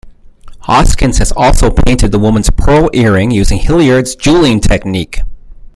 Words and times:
Hoskins 0.61 1.19
has 1.19 1.31
also 1.33 1.69
painted 1.69 2.11
the 2.11 2.17
woman's 2.17 2.49
pearl 2.49 2.89
earring 2.91 3.29
using 3.29 3.59
Hilliard's 3.59 4.15
jewelling 4.15 4.59
technique. 4.59 5.19